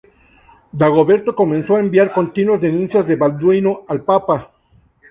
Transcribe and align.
Dagoberto 0.73 1.35
comenzó 1.35 1.75
a 1.75 1.79
enviar 1.79 2.11
continuas 2.11 2.59
denuncias 2.59 3.05
de 3.05 3.17
Balduino 3.17 3.83
al 3.87 4.03
papa. 4.03 4.49